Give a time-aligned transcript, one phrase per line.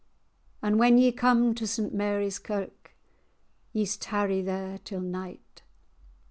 [0.63, 2.95] And when ye come to St Mary's Kirk,
[3.71, 5.61] Ye's tarry there till night."